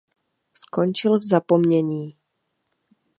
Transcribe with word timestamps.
Skončil 0.53 1.17
v 1.19 1.23
zapomnění. 1.23 2.17